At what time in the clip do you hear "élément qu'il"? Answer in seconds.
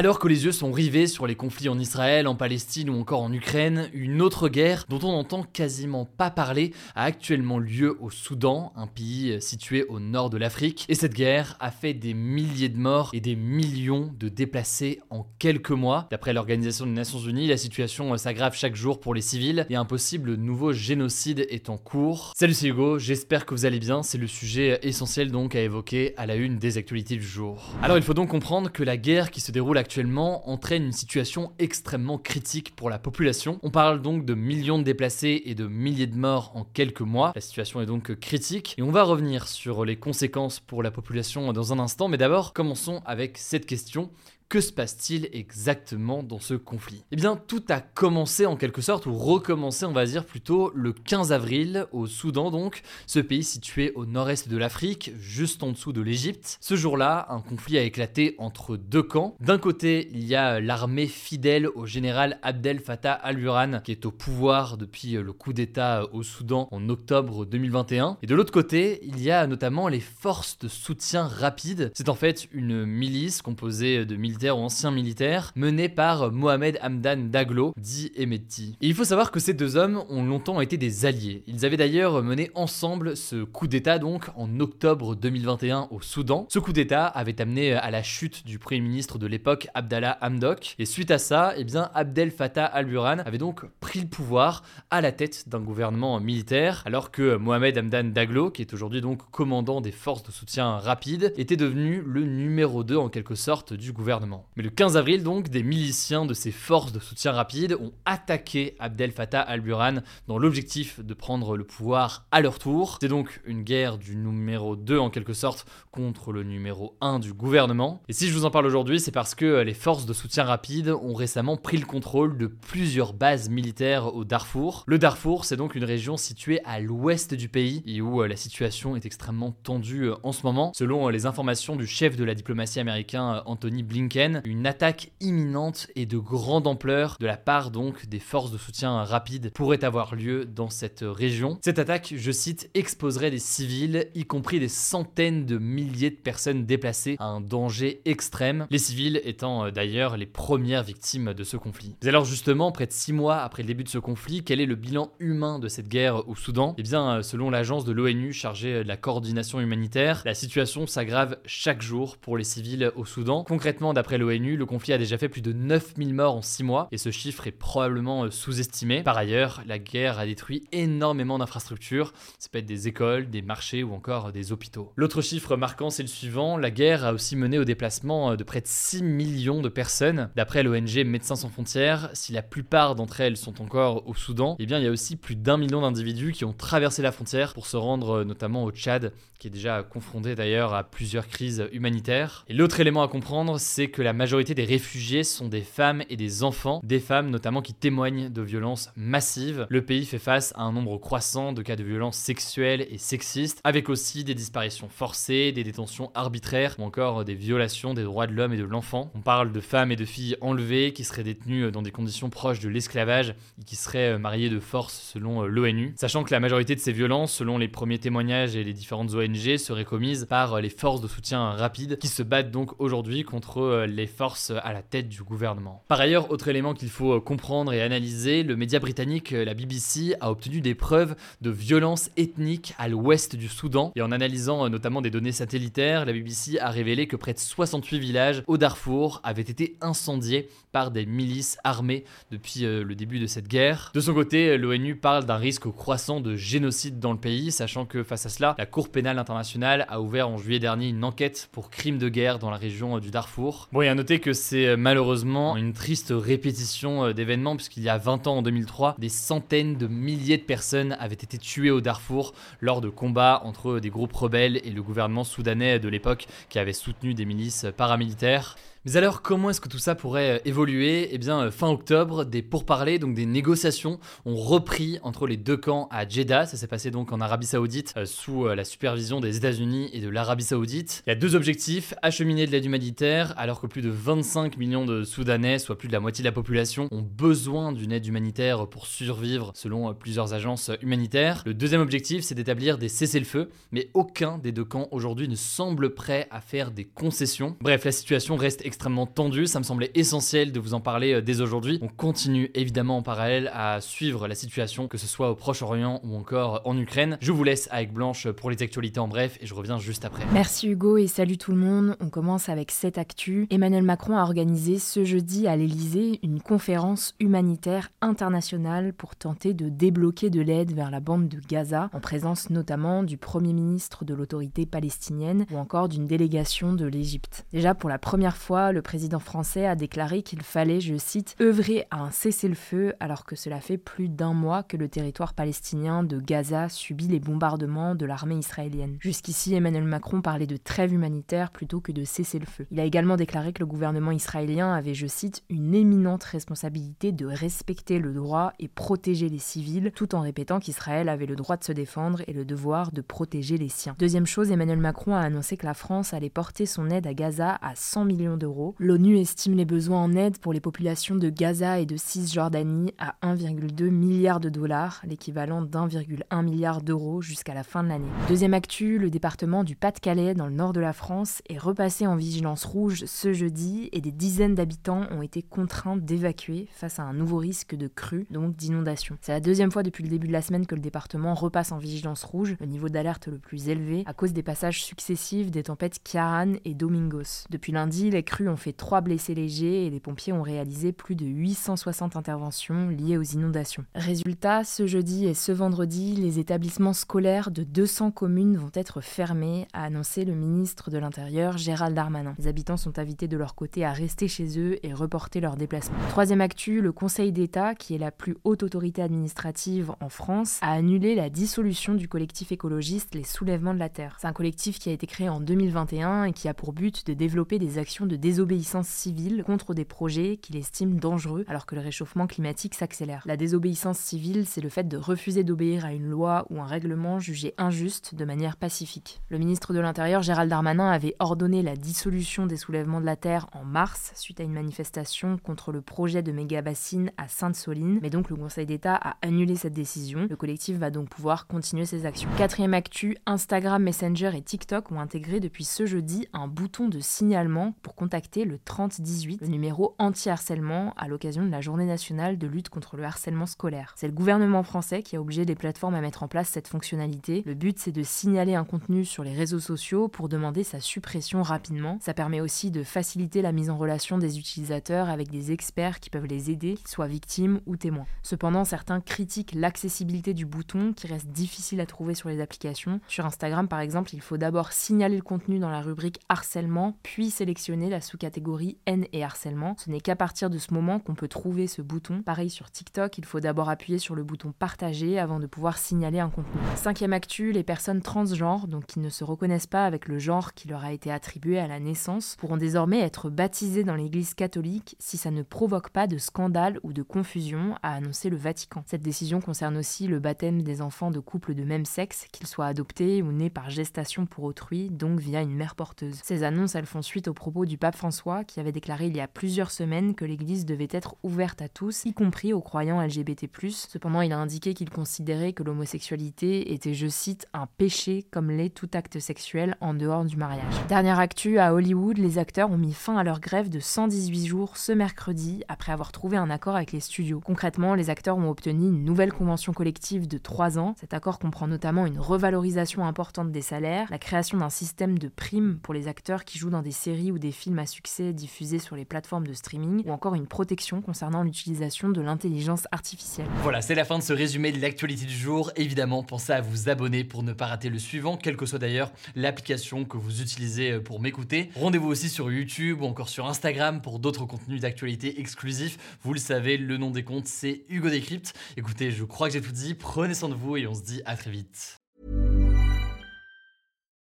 226.48-226.90